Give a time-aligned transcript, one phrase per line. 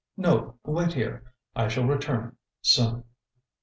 [0.17, 1.31] "No, wait here.
[1.55, 3.03] I shall return soon."